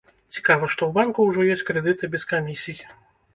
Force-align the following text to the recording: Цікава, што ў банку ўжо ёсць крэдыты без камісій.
Цікава, 0.35 0.69
што 0.75 0.81
ў 0.87 0.91
банку 0.95 1.25
ўжо 1.27 1.45
ёсць 1.57 1.65
крэдыты 1.69 2.11
без 2.17 2.27
камісій. 2.33 2.77